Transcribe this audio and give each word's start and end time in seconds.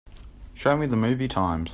Show 0.55 0.77
me 0.77 0.87
the 0.87 0.95
movie 0.97 1.27
times 1.27 1.69